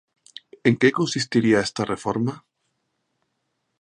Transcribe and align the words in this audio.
En 0.67 0.73
que 0.81 0.95
consistiría 0.99 1.65
esta 1.67 1.83
reforma? 1.93 2.33